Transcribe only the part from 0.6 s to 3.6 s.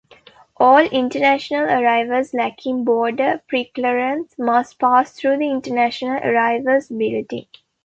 international arrivals lacking border